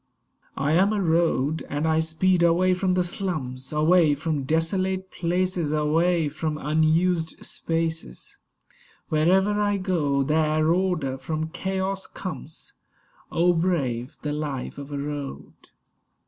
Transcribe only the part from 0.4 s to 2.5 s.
I am a Road; and I speed